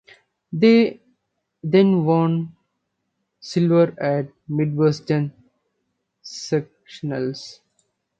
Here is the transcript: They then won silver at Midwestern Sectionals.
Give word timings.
They 0.51 0.99
then 1.61 2.05
won 2.05 2.55
silver 3.39 3.93
at 4.01 4.31
Midwestern 4.47 5.31
Sectionals. 6.23 7.59